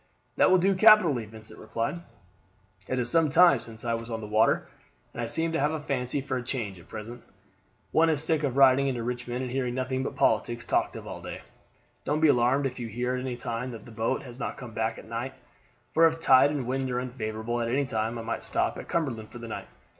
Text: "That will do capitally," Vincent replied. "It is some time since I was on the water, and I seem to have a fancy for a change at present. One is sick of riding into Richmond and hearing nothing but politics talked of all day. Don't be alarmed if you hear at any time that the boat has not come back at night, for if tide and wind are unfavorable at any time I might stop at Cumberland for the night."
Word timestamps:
"That 0.35 0.49
will 0.49 0.57
do 0.57 0.73
capitally," 0.73 1.25
Vincent 1.25 1.59
replied. 1.59 2.01
"It 2.87 2.97
is 2.97 3.11
some 3.11 3.29
time 3.29 3.59
since 3.59 3.85
I 3.85 3.93
was 3.93 4.09
on 4.09 4.19
the 4.19 4.25
water, 4.25 4.65
and 5.13 5.21
I 5.21 5.27
seem 5.27 5.51
to 5.51 5.59
have 5.59 5.69
a 5.71 5.79
fancy 5.79 6.21
for 6.21 6.37
a 6.37 6.41
change 6.43 6.79
at 6.79 6.87
present. 6.87 7.21
One 7.91 8.09
is 8.09 8.23
sick 8.23 8.41
of 8.41 8.57
riding 8.57 8.87
into 8.87 9.03
Richmond 9.03 9.43
and 9.43 9.51
hearing 9.51 9.75
nothing 9.75 10.01
but 10.01 10.15
politics 10.15 10.65
talked 10.65 10.95
of 10.95 11.05
all 11.05 11.21
day. 11.21 11.41
Don't 12.03 12.19
be 12.19 12.29
alarmed 12.29 12.65
if 12.65 12.79
you 12.79 12.87
hear 12.87 13.13
at 13.13 13.21
any 13.21 13.35
time 13.37 13.69
that 13.69 13.85
the 13.85 13.91
boat 13.91 14.23
has 14.23 14.39
not 14.39 14.57
come 14.57 14.73
back 14.73 14.97
at 14.97 15.05
night, 15.07 15.35
for 15.93 16.07
if 16.07 16.19
tide 16.19 16.49
and 16.49 16.65
wind 16.65 16.89
are 16.89 16.99
unfavorable 16.99 17.61
at 17.61 17.67
any 17.67 17.85
time 17.85 18.17
I 18.17 18.23
might 18.23 18.43
stop 18.43 18.79
at 18.79 18.87
Cumberland 18.87 19.31
for 19.31 19.37
the 19.37 19.47
night." 19.47 19.67